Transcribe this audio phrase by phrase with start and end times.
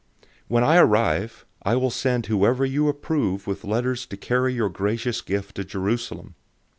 [0.23, 4.67] 016:003 When I arrive, I will send whoever you approve with letters to carry your
[4.69, 6.33] gracious gift to Jerusalem.